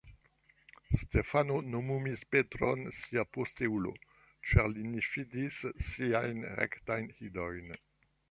[1.01, 3.93] Stefano nomumis Petron sia posteulo,
[4.53, 7.71] ĉar li ne fidis siajn rektajn idojn.